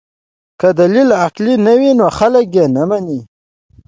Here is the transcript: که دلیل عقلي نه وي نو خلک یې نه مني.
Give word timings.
که 0.59 0.69
دلیل 0.79 1.09
عقلي 1.25 1.53
نه 1.65 1.73
وي 1.79 1.91
نو 1.99 2.05
خلک 2.17 2.45
یې 2.57 2.65
نه 2.75 2.83
مني. 2.89 3.19